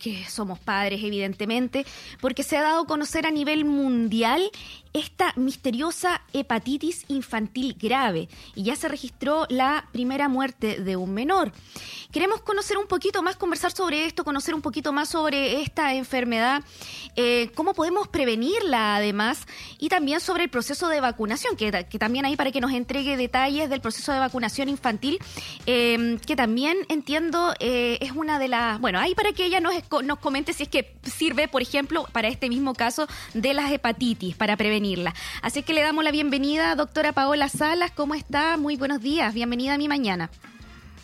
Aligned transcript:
que 0.00 0.24
somos 0.28 0.58
padres, 0.58 1.04
evidentemente, 1.04 1.86
porque 2.20 2.42
se 2.42 2.56
ha 2.56 2.62
dado 2.62 2.82
a 2.82 2.86
conocer 2.86 3.26
a 3.26 3.30
nivel 3.30 3.64
mundial 3.64 4.50
esta 4.92 5.32
misteriosa 5.36 6.22
hepatitis 6.32 7.04
infantil 7.06 7.76
grave 7.80 8.28
y 8.56 8.64
ya 8.64 8.74
se 8.74 8.88
registró 8.88 9.46
la 9.48 9.88
primera 9.92 10.28
muerte 10.28 10.80
de 10.80 10.96
un 10.96 11.12
menor. 11.14 11.52
Queremos 12.10 12.40
conocer 12.40 12.76
un 12.76 12.88
poquito 12.88 13.22
más, 13.22 13.36
conversar 13.36 13.70
sobre 13.70 14.04
esto, 14.06 14.24
conocer 14.24 14.54
un 14.54 14.62
poquito 14.62 14.92
más 14.92 15.10
sobre 15.10 15.62
esta 15.62 15.94
enfermedad, 15.94 16.64
eh, 17.14 17.52
cómo 17.54 17.74
podemos 17.74 18.08
prevenirla 18.08 18.96
además 18.96 19.46
y 19.78 19.88
también 19.88 20.20
sobre 20.20 20.44
el 20.44 20.50
proceso 20.50 20.88
de 20.88 21.00
vacunación, 21.00 21.56
que, 21.56 21.70
también 21.70 22.24
ahí 22.24 22.34
para 22.34 22.50
que 22.50 22.60
nos 22.60 22.72
entregue 22.72 23.16
detalles 23.16 23.70
del 23.70 23.80
proceso 23.80 24.12
de 24.12 24.18
vacunación 24.18 24.68
infantil, 24.68 25.18
eh, 25.66 26.18
que 26.26 26.34
también 26.34 26.78
entiendo 26.88 27.54
eh, 27.60 27.98
es 28.00 28.12
una 28.12 28.38
de 28.40 28.48
las, 28.48 28.80
bueno, 28.80 28.98
ahí 28.98 29.14
para 29.14 29.32
que 29.32 29.44
ella 29.44 29.60
nos, 29.60 29.74
nos 30.04 30.18
comente 30.18 30.52
si 30.52 30.64
es 30.64 30.68
que 30.68 30.94
sirve, 31.02 31.48
por 31.48 31.62
ejemplo, 31.62 32.06
para 32.12 32.28
este 32.28 32.48
mismo 32.48 32.74
caso 32.74 33.06
de 33.34 33.54
las 33.54 33.72
hepatitis, 33.72 34.36
para 34.36 34.56
prevenir 34.56 34.90
Así 35.42 35.62
que 35.62 35.72
le 35.72 35.82
damos 35.82 36.04
la 36.04 36.10
bienvenida, 36.10 36.74
doctora 36.74 37.12
Paola 37.12 37.48
Salas. 37.48 37.90
¿Cómo 37.92 38.14
está? 38.14 38.56
Muy 38.56 38.76
buenos 38.76 39.00
días. 39.00 39.32
Bienvenida 39.34 39.74
a 39.74 39.78
mi 39.78 39.88
mañana. 39.88 40.30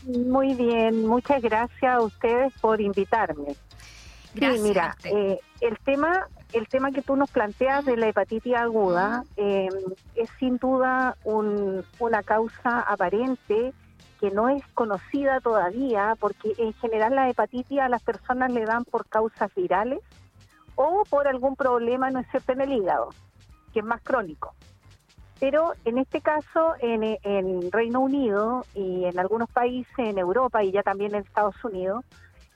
Muy 0.05 0.55
bien, 0.55 1.07
muchas 1.07 1.43
gracias 1.43 1.95
a 1.95 2.01
ustedes 2.01 2.53
por 2.61 2.81
invitarme. 2.81 3.57
Gracias. 4.35 4.63
Sí, 4.63 4.69
mira, 4.69 4.97
eh, 5.05 5.39
el 5.61 5.79
tema 5.79 6.27
el 6.53 6.69
tema 6.69 6.93
que 6.93 7.03
tú 7.03 7.17
nos 7.17 7.31
planteas 7.31 7.85
de 7.85 7.97
la 7.97 8.09
hepatitis 8.09 8.55
aguda 8.55 9.25
eh, 9.37 9.69
es 10.15 10.31
sin 10.39 10.59
duda 10.59 11.17
una 11.25 12.23
causa 12.23 12.81
aparente 12.81 13.73
que 14.21 14.31
no 14.31 14.49
es 14.49 14.67
conocida 14.69 15.41
todavía, 15.41 16.15
porque 16.19 16.55
en 16.59 16.73
general 16.75 17.15
la 17.15 17.29
hepatitis 17.29 17.81
a 17.81 17.89
las 17.89 18.03
personas 18.03 18.53
le 18.53 18.65
dan 18.65 18.85
por 18.85 19.07
causas 19.07 19.55
virales 19.55 20.01
o 20.75 21.05
por 21.09 21.29
algún 21.29 21.57
problema, 21.57 22.11
¿no 22.11 22.21
es 22.21 22.27
cierto?, 22.31 22.53
en 22.53 22.61
el 22.63 22.73
hígado 22.73 23.11
que 23.77 23.81
es 23.81 23.85
más 23.85 24.01
crónico. 24.01 24.55
Pero 25.39 25.75
en 25.85 25.99
este 25.99 26.23
caso, 26.23 26.73
en, 26.81 27.71
Reino 27.71 28.01
Unido 28.01 28.65
y 28.75 29.05
en 29.05 29.19
algunos 29.19 29.51
países 29.51 29.99
en 29.99 30.17
Europa 30.17 30.65
y 30.65 30.73
ya 30.73 30.83
también 30.83 31.15
en 31.15 31.21
Estados 31.21 31.63
Unidos, 31.63 32.03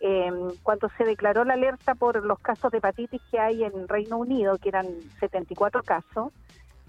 em, 0.00 0.48
cuando 0.62 0.88
se 0.96 1.04
declaró 1.04 1.44
la 1.44 1.54
alerta 1.54 1.94
por 1.94 2.24
los 2.24 2.38
casos 2.38 2.72
de 2.72 2.78
hepatitis 2.78 3.20
que 3.30 3.38
hay 3.38 3.64
en 3.64 3.86
Reino 3.86 4.16
Unido, 4.16 4.56
que 4.56 4.70
eran 4.70 4.86
74 5.18 5.82
casos, 5.82 6.32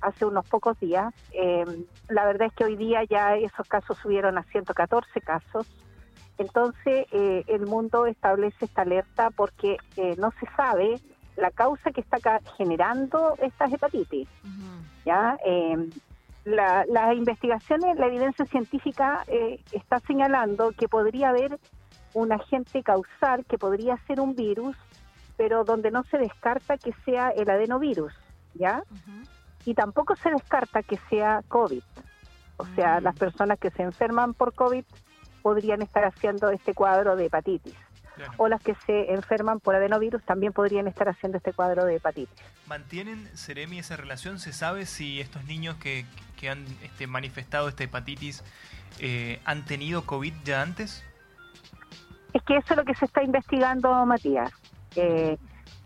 hace 0.01 0.25
unos 0.25 0.47
pocos 0.47 0.79
días, 0.79 1.13
em, 1.31 1.85
la 2.09 2.25
verdad 2.25 2.47
es 2.47 2.53
que 2.53 2.65
hoy 2.65 2.75
día 2.75 3.03
ya 3.03 3.35
esos 3.35 3.67
casos 3.67 3.97
subieron 3.97 4.37
a 4.37 4.43
114 4.43 5.21
casos. 5.21 5.67
Entonces, 6.37 7.05
eh, 7.11 7.43
el 7.47 7.67
mundo 7.67 8.05
establece 8.05 8.65
esta 8.65 8.81
alerta 8.81 9.29
porque 9.29 9.77
eh, 9.97 10.15
no 10.17 10.31
se 10.39 10.47
sabe 10.55 10.99
la 11.35 11.51
causa 11.51 11.91
que 11.91 12.01
está 12.01 12.17
generando 12.57 13.35
estas 13.39 13.71
hepatitis. 13.71 14.27
¿ya? 15.05 15.37
Eh, 15.45 15.89
la, 16.45 16.85
las 16.87 17.15
investigaciones, 17.15 17.97
la 17.97 18.07
evidencia 18.07 18.45
científica 18.45 19.23
eh, 19.27 19.59
está 19.71 19.99
señalando 19.99 20.71
que 20.71 20.87
podría 20.87 21.29
haber 21.29 21.59
un 22.13 22.31
agente 22.31 22.83
causal 22.83 23.45
que 23.45 23.57
podría 23.57 23.97
ser 24.07 24.19
un 24.19 24.35
virus, 24.35 24.75
pero 25.37 25.63
donde 25.63 25.91
no 25.91 26.03
se 26.03 26.17
descarta 26.17 26.77
que 26.77 26.93
sea 27.05 27.29
el 27.29 27.49
adenovirus, 27.49 28.13
¿ya? 28.53 28.83
Y 29.65 29.73
tampoco 29.73 30.15
se 30.15 30.31
descarta 30.31 30.83
que 30.83 30.99
sea 31.09 31.41
COVID. 31.47 31.83
O 32.57 32.65
sea, 32.75 32.99
mm. 32.99 33.03
las 33.03 33.15
personas 33.15 33.59
que 33.59 33.71
se 33.71 33.83
enferman 33.83 34.33
por 34.33 34.53
COVID 34.53 34.83
podrían 35.41 35.81
estar 35.81 36.03
haciendo 36.05 36.49
este 36.49 36.73
cuadro 36.73 37.15
de 37.15 37.25
hepatitis 37.25 37.75
o 38.37 38.47
las 38.47 38.61
que 38.61 38.75
se 38.85 39.13
enferman 39.13 39.59
por 39.59 39.75
adenovirus 39.75 40.23
también 40.23 40.53
podrían 40.53 40.87
estar 40.87 41.09
haciendo 41.09 41.37
este 41.37 41.53
cuadro 41.53 41.85
de 41.85 41.95
hepatitis. 41.95 42.35
¿Mantienen, 42.67 43.29
Seremi, 43.35 43.79
esa 43.79 43.97
relación? 43.97 44.39
¿Se 44.39 44.53
sabe 44.53 44.85
si 44.85 45.19
estos 45.19 45.43
niños 45.45 45.75
que, 45.77 46.05
han 46.49 46.65
este, 46.81 47.07
manifestado 47.07 47.69
esta 47.69 47.83
hepatitis 47.83 48.43
eh, 48.99 49.39
han 49.45 49.65
tenido 49.65 50.05
COVID 50.05 50.33
ya 50.43 50.61
antes? 50.61 51.03
Es 52.33 52.41
que 52.43 52.57
eso 52.57 52.73
es 52.73 52.77
lo 52.77 52.85
que 52.85 52.95
se 52.95 53.05
está 53.05 53.23
investigando, 53.23 54.05
Matías. 54.05 54.51
Eh, 54.95 55.37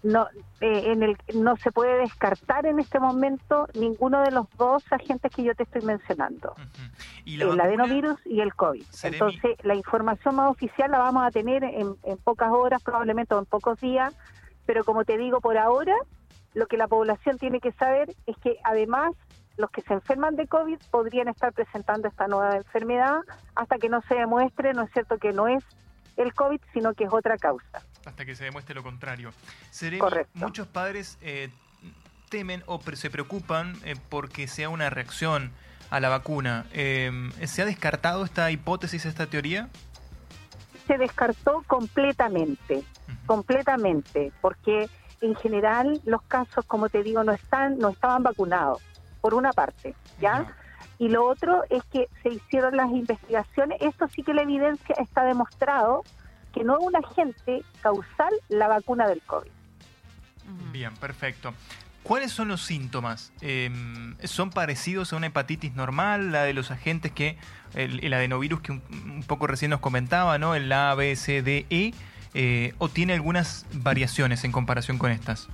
no 0.04 0.28
eh, 0.62 0.92
en 0.92 1.04
el 1.04 1.18
no 1.34 1.58
se 1.58 1.72
puede 1.72 1.98
descartar 1.98 2.66
en 2.66 2.80
este 2.80 3.00
momento 3.00 3.68
ninguno 3.74 4.22
de 4.22 4.32
los 4.32 4.50
dos 4.58 4.84
agentes 4.92 5.32
que 5.36 5.44
yo 5.44 5.56
te 5.56 5.64
estoy 5.64 5.82
mencionando. 5.82 6.54
El 7.26 7.60
adenovirus 7.60 8.20
y 8.26 8.42
el 8.42 8.54
covid. 8.54 8.84
Entonces 9.04 9.58
la 9.64 9.76
información 9.76 10.36
más 10.36 10.52
oficial 10.52 10.92
la 10.92 11.00
vamos 11.00 11.26
a 11.26 11.32
tener 11.32 11.64
en, 11.64 11.96
pocas 12.24 12.52
horas 12.52 12.84
probablemente 12.84 13.34
o 13.34 13.40
en 13.40 13.46
pocos 13.46 13.80
días 13.80 14.14
pero 14.66 14.84
como 14.84 15.06
te 15.06 15.18
digo 15.18 15.42
por 15.42 15.58
ahora 15.58 15.96
lo 16.54 16.68
que 16.68 16.78
la 16.78 16.88
población 16.88 17.38
tiene 17.38 17.60
que 17.60 17.72
saber 17.74 18.16
es 18.26 18.38
que 18.38 18.58
además 18.64 19.14
los 19.58 19.70
que 19.72 19.82
se 19.82 19.94
enferman 19.94 20.36
de 20.36 20.48
COVID 20.48 20.78
podrían 20.92 21.28
estar 21.28 21.54
presentando 21.54 22.08
esta 22.08 22.28
nueva 22.28 22.56
enfermedad 22.58 23.22
hasta 23.56 23.78
que 23.78 23.90
no 23.90 24.02
se 24.02 24.16
demuestre, 24.16 24.74
¿no 24.74 24.84
es 24.84 24.92
cierto?, 24.92 25.18
que 25.18 25.32
no 25.32 25.48
es 25.48 25.64
el 26.18 26.34
COVID, 26.34 26.60
sino 26.74 26.94
que 26.94 27.06
es 27.06 27.14
otra 27.14 27.38
causa 27.38 27.82
hasta 28.06 28.26
que 28.26 28.36
se 28.36 28.44
demuestre 28.44 28.76
lo 28.76 28.84
contrario. 28.84 29.32
muchos 30.34 30.68
padres 30.68 31.18
eh, 31.22 31.50
temen 32.30 32.64
o 32.66 32.80
se 32.94 33.10
preocupan 33.10 33.76
eh, 33.84 33.96
porque 34.10 34.48
sea 34.48 34.70
una 34.70 34.90
reacción 34.90 35.52
a 35.90 36.00
la 36.00 36.10
vacuna. 36.10 36.66
Em, 36.74 37.32
¿Se 37.46 37.62
ha 37.62 37.66
descartado 37.66 38.26
esta 38.26 38.52
hipótesis, 38.52 39.06
esta 39.06 39.28
teoría? 39.28 39.70
Se 40.88 40.98
descartó 40.98 41.64
completamente, 41.68 42.84
completamente, 43.26 44.32
porque 44.42 44.90
en 45.22 45.36
general 45.36 46.00
los 46.06 46.22
casos, 46.24 46.66
como 46.66 46.90
te 46.90 47.02
digo, 47.02 47.24
no 47.24 47.32
están, 47.32 47.78
no 47.80 47.90
estaban 47.90 48.24
vacunados, 48.24 48.82
por 49.22 49.34
una 49.34 49.52
parte, 49.52 49.96
¿ya? 50.20 50.56
Y 51.00 51.10
lo 51.10 51.26
otro 51.26 51.64
es 51.70 51.84
que 51.86 52.08
se 52.22 52.30
hicieron 52.30 52.78
las 52.78 52.92
investigaciones, 52.92 53.82
esto 53.82 54.08
sí 54.08 54.24
que 54.24 54.34
la 54.34 54.44
evidencia 54.44 54.96
está 55.00 55.24
demostrado 55.24 56.04
que 56.56 56.64
no 56.64 56.78
es 56.80 56.84
un 56.86 56.96
agente 56.96 57.64
causal 57.82 58.34
la 58.48 58.70
vacuna 58.70 59.08
del 59.08 59.22
COVID. 59.22 59.52
Bien, 60.72 60.94
perfecto. 60.96 61.54
¿Cuáles 62.02 62.32
son 62.32 62.48
los 62.48 62.62
síntomas? 62.62 63.34
Em, 63.42 64.16
¿Son 64.24 64.52
parecidos 64.52 65.12
a 65.12 65.18
una 65.18 65.28
hepatitis 65.28 65.76
normal, 65.76 66.32
la 66.32 66.44
de 66.44 66.54
los 66.54 66.72
agentes 66.72 67.12
que, 67.12 67.38
el, 67.74 68.14
adenovirus 68.14 68.62
que 68.62 68.72
un, 68.72 69.24
poco 69.28 69.48
recién 69.48 69.72
nos 69.72 69.82
comentaba, 69.82 70.38
¿no? 70.38 70.56
El 70.56 70.72
A, 70.72 70.96
B, 70.96 71.16
C, 71.16 71.42
D, 71.42 71.66
E, 71.70 71.94
eh, 72.34 72.74
o 72.78 72.90
tiene 72.90 73.14
algunas 73.14 73.66
variaciones 73.74 74.44
en 74.44 74.52
comparación 74.52 74.98
con 74.98 75.12
estas? 75.12 75.50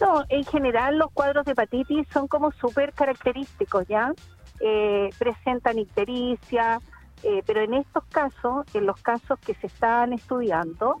No, 0.00 0.24
en 0.28 0.44
general 0.44 0.98
los 0.98 1.10
cuadros 1.12 1.44
de 1.46 1.52
hepatitis 1.52 2.06
son 2.12 2.26
como 2.26 2.52
súper 2.52 2.92
característicos, 2.92 3.86
¿ya? 3.86 4.12
Eh, 4.60 5.10
presentan 5.18 5.78
ictericia, 5.78 6.80
eh, 7.22 7.42
pero 7.46 7.60
en 7.60 7.74
estos 7.74 8.04
casos, 8.04 8.66
en 8.74 8.86
los 8.86 9.00
casos 9.02 9.38
que 9.40 9.54
se 9.54 9.66
están 9.66 10.12
estudiando, 10.12 10.96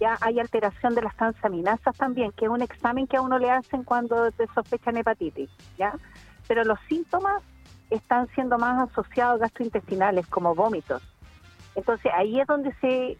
ya 0.00 0.16
hay 0.20 0.38
alteración 0.38 0.94
de 0.94 1.02
las 1.02 1.16
transaminasas 1.16 1.96
también, 1.96 2.32
que 2.32 2.46
es 2.46 2.50
un 2.50 2.62
examen 2.62 3.06
que 3.06 3.16
a 3.16 3.22
uno 3.22 3.38
le 3.38 3.50
hacen 3.50 3.82
cuando 3.82 4.30
se 4.32 4.46
sospechan 4.54 4.96
hepatitis, 4.96 5.50
¿ya? 5.76 5.94
Pero 6.46 6.64
los 6.64 6.78
síntomas 6.88 7.42
están 7.90 8.28
siendo 8.34 8.58
más 8.58 8.90
asociados 8.90 9.40
a 9.40 9.44
gastrointestinales, 9.44 10.26
como 10.28 10.54
vómitos. 10.54 11.02
Entonces 11.74 12.12
ahí 12.14 12.40
es 12.40 12.46
donde 12.46 12.72
se, 12.80 13.18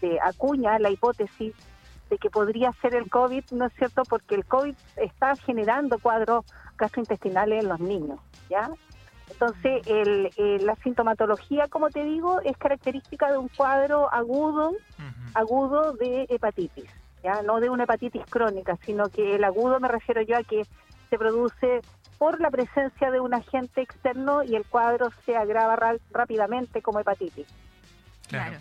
se 0.00 0.18
acuña 0.20 0.78
la 0.78 0.90
hipótesis 0.90 1.54
de 2.10 2.18
que 2.18 2.30
podría 2.30 2.72
ser 2.80 2.94
el 2.94 3.10
COVID, 3.10 3.44
¿no 3.52 3.66
es 3.66 3.72
cierto? 3.74 4.02
Porque 4.08 4.36
el 4.36 4.44
COVID 4.44 4.74
está 4.96 5.34
generando 5.36 5.98
cuadros 5.98 6.44
gastrointestinales 6.76 7.62
en 7.64 7.68
los 7.68 7.80
niños, 7.80 8.20
¿ya? 8.48 8.70
Entonces, 9.30 9.86
el, 9.86 10.30
eh, 10.36 10.58
la 10.62 10.76
sintomatología, 10.76 11.68
como 11.68 11.90
te 11.90 12.04
digo, 12.04 12.40
es 12.40 12.56
característica 12.56 13.30
de 13.30 13.38
un 13.38 13.48
cuadro 13.48 14.12
agudo, 14.12 14.72
agudo 15.34 15.92
de 15.92 16.26
hepatitis, 16.28 16.88
ya 17.22 17.42
no 17.42 17.60
de 17.60 17.68
una 17.68 17.84
hepatitis 17.84 18.22
crónica, 18.28 18.78
sino 18.84 19.08
que 19.08 19.34
el 19.34 19.44
agudo 19.44 19.80
me 19.80 19.88
refiero 19.88 20.22
yo 20.22 20.36
a 20.36 20.42
que 20.42 20.62
se 21.10 21.18
produce 21.18 21.82
por 22.18 22.40
la 22.40 22.50
presencia 22.50 23.10
de 23.10 23.20
un 23.20 23.34
agente 23.34 23.82
externo 23.82 24.42
y 24.42 24.56
el 24.56 24.64
cuadro 24.64 25.10
se 25.24 25.36
agrava 25.36 25.76
rápidamente 26.10 26.80
como 26.80 27.00
hepatitis. 27.00 27.46
claro. 28.28 28.58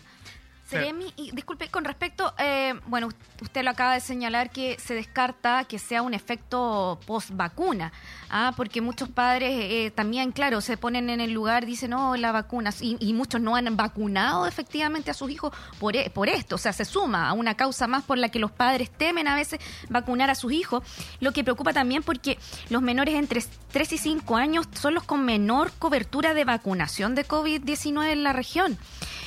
Seremi, 0.79 1.13
y 1.15 1.31
disculpe, 1.31 1.69
con 1.69 1.85
respecto, 1.85 2.33
eh, 2.37 2.73
bueno, 2.87 3.09
usted 3.41 3.63
lo 3.63 3.71
acaba 3.71 3.93
de 3.93 3.99
señalar 3.99 4.49
que 4.49 4.77
se 4.79 4.93
descarta 4.93 5.63
que 5.65 5.79
sea 5.79 6.01
un 6.01 6.13
efecto 6.13 6.99
post 7.05 7.31
vacuna, 7.33 7.91
¿ah? 8.29 8.53
porque 8.55 8.81
muchos 8.81 9.09
padres 9.09 9.51
eh, 9.53 9.91
también, 9.93 10.31
claro, 10.31 10.61
se 10.61 10.77
ponen 10.77 11.09
en 11.09 11.21
el 11.21 11.31
lugar, 11.31 11.65
dicen, 11.65 11.91
no, 11.91 12.15
la 12.15 12.31
vacuna, 12.31 12.71
y, 12.79 13.13
muchos 13.13 13.39
no 13.39 13.55
han 13.55 13.77
vacunado 13.77 14.45
efectivamente 14.45 15.09
a 15.09 15.13
sus 15.13 15.29
hijos 15.31 15.53
por, 15.79 15.95
e, 15.95 16.09
por 16.09 16.27
esto, 16.27 16.55
o 16.55 16.57
sea, 16.57 16.73
se 16.73 16.85
suma 16.85 17.29
a 17.29 17.33
una 17.33 17.55
causa 17.55 17.87
más 17.87 18.03
por 18.03 18.17
la 18.17 18.29
que 18.29 18.39
los 18.39 18.51
padres 18.51 18.89
temen 18.91 19.27
a 19.27 19.35
veces 19.35 19.59
vacunar 19.89 20.29
a 20.29 20.35
sus 20.35 20.51
hijos, 20.51 20.83
lo 21.19 21.31
que 21.31 21.43
preocupa 21.43 21.73
también 21.73 22.03
porque 22.03 22.37
los 22.69 22.81
menores 22.81 23.15
entre 23.15 23.43
3 23.71 23.93
y 23.93 23.97
5 23.97 24.35
años 24.35 24.67
son 24.73 24.93
los 24.93 25.03
con 25.03 25.25
menor 25.25 25.71
cobertura 25.79 26.33
de 26.33 26.45
vacunación 26.45 27.15
de 27.15 27.27
COVID-19 27.27 28.11
en 28.11 28.23
la 28.23 28.33
región. 28.33 28.77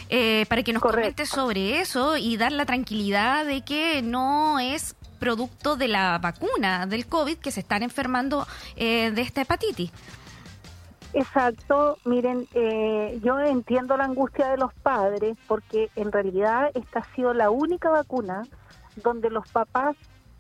Eh, 0.09 0.47
para 0.49 0.63
que 0.63 0.73
nos 0.73 0.83
comente 0.83 1.27
sobre 1.27 1.81
eso 1.81 2.17
y 2.17 2.37
dar 2.37 2.53
la 2.53 2.65
tranquilidad 2.65 3.45
de 3.45 3.63
que 3.63 4.03
no 4.03 4.59
es 4.59 4.95
producto 5.19 5.77
de 5.77 5.89
la 5.89 6.19
vacuna 6.19 6.87
del 6.87 7.07
COVID 7.07 7.39
que 7.39 7.51
se 7.51 7.61
están 7.61 7.83
enfermando 7.83 8.47
eh, 8.77 9.11
de 9.11 9.23
esta 9.23 9.43
hepatitis. 9.43 9.93
Exacto, 11.13 11.99
miren, 12.05 12.47
eh, 12.55 13.19
yo 13.23 13.39
entiendo 13.41 13.97
la 13.97 14.05
angustia 14.05 14.49
de 14.49 14.59
los 14.59 14.75
padres 14.75 15.37
porque 15.47 15.91
en 15.97 16.13
realidad 16.13 16.71
esta 16.75 17.01
ha 17.01 17.15
sido 17.15 17.33
la 17.33 17.51
única 17.51 17.89
vacuna 17.89 18.43
donde 18.97 19.31
los 19.31 19.49
papás 19.49 19.97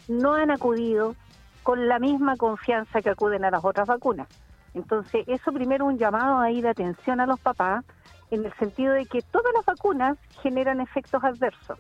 no 0.08 0.34
han 0.34 0.50
acudido 0.50 1.14
con 1.62 1.88
la 1.88 1.98
misma 1.98 2.36
confianza 2.36 3.02
que 3.02 3.10
acuden 3.10 3.44
a 3.44 3.50
las 3.50 3.64
otras 3.64 3.86
vacunas. 3.86 4.28
Entonces, 4.74 5.24
eso 5.26 5.52
primero 5.52 5.86
un 5.86 5.98
llamado 5.98 6.38
ahí 6.38 6.60
de 6.60 6.68
atención 6.68 7.20
a 7.20 7.26
los 7.26 7.40
papás 7.40 7.84
en 8.30 8.44
el 8.44 8.52
sentido 8.54 8.94
de 8.94 9.06
que 9.06 9.22
todas 9.22 9.52
las 9.54 9.64
vacunas 9.64 10.18
generan 10.42 10.80
efectos 10.80 11.22
adversos. 11.24 11.78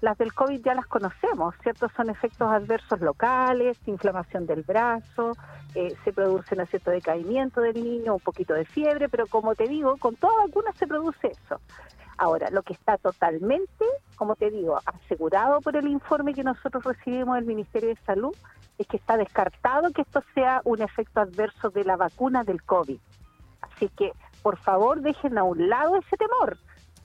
Las 0.00 0.16
del 0.16 0.32
COVID 0.32 0.62
ya 0.64 0.74
las 0.74 0.86
conocemos, 0.86 1.54
¿cierto? 1.62 1.88
Son 1.96 2.08
efectos 2.08 2.48
adversos 2.48 3.00
locales, 3.00 3.76
inflamación 3.86 4.46
del 4.46 4.62
brazo, 4.62 5.32
eh, 5.74 5.96
se 6.04 6.12
produce 6.12 6.54
un 6.54 6.66
cierto 6.66 6.92
decaimiento 6.92 7.60
del 7.60 7.82
niño, 7.82 8.14
un 8.14 8.20
poquito 8.20 8.54
de 8.54 8.64
fiebre, 8.64 9.08
pero 9.08 9.26
como 9.26 9.56
te 9.56 9.66
digo, 9.66 9.96
con 9.96 10.14
toda 10.14 10.46
vacuna 10.46 10.72
se 10.78 10.86
produce 10.86 11.28
eso. 11.28 11.60
Ahora, 12.16 12.50
lo 12.50 12.62
que 12.62 12.72
está 12.72 12.96
totalmente, 12.96 13.84
como 14.16 14.36
te 14.36 14.50
digo, 14.50 14.80
asegurado 14.84 15.60
por 15.60 15.76
el 15.76 15.88
informe 15.88 16.34
que 16.34 16.42
nosotros 16.42 16.84
recibimos 16.84 17.36
del 17.36 17.44
Ministerio 17.44 17.90
de 17.90 18.00
Salud, 18.04 18.34
es 18.76 18.86
que 18.86 18.96
está 18.96 19.16
descartado 19.16 19.92
que 19.92 20.02
esto 20.02 20.22
sea 20.34 20.60
un 20.64 20.82
efecto 20.82 21.20
adverso 21.20 21.70
de 21.70 21.84
la 21.84 21.96
vacuna 21.96 22.44
del 22.44 22.62
COVID. 22.62 22.98
Así 23.60 23.88
que, 23.90 24.12
por 24.48 24.56
favor, 24.56 25.02
dejen 25.02 25.36
a 25.36 25.42
un 25.42 25.68
lado 25.68 25.96
ese 25.96 26.16
temor. 26.16 26.56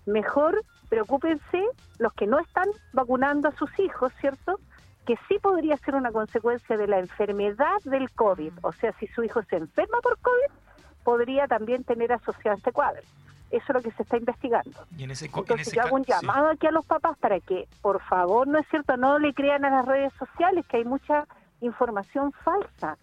Mejor 0.06 0.64
preocúpense 0.88 1.62
los 2.00 2.14
que 2.14 2.26
no 2.26 2.40
están 2.40 2.70
vacunando 2.94 3.50
a 3.50 3.52
sus 3.52 3.70
hijos, 3.80 4.14
¿cierto? 4.22 4.62
Que 5.06 5.18
sí 5.28 5.40
podría 5.42 5.76
ser 5.76 5.96
una 5.96 6.14
consecuencia 6.14 6.78
de 6.78 6.88
la 6.88 7.00
enfermedad 7.00 7.82
del 7.84 8.10
COVID. 8.12 8.54
O 8.62 8.72
sea, 8.72 8.94
si 8.98 9.08
su 9.08 9.26
hijo 9.26 9.44
se 9.44 9.58
enferma 9.58 9.98
por 10.02 10.18
COVID, 10.20 10.54
podría 11.04 11.46
también 11.46 11.84
tener 11.84 12.14
asociado 12.14 12.56
este 12.56 12.72
cuadro. 12.72 13.02
Eso 13.52 13.66
es 13.68 13.74
lo 13.74 13.82
que 13.82 13.92
se 13.92 14.04
está 14.04 14.16
investigando. 14.16 14.80
Y 14.98 15.04
en 15.04 15.12
ese, 15.12 15.26
Entonces 15.26 15.74
yo 15.74 15.82
hago 15.82 15.98
un 15.98 16.06
llamado 16.06 16.48
aquí 16.48 16.68
a 16.68 16.72
los 16.72 16.86
papás 16.86 17.18
para 17.18 17.42
que, 17.42 17.68
por 17.82 18.02
favor, 18.04 18.48
no 18.48 18.58
es 18.58 18.66
cierto, 18.70 18.96
no 18.96 19.20
le 19.20 19.34
crean 19.34 19.66
a 19.66 19.70
las 19.70 19.86
redes 19.86 20.14
sociales, 20.14 20.66
que 20.66 20.78
hay 20.78 20.86
mucha 20.86 21.28
información 21.60 22.32
falsa. 22.46 22.98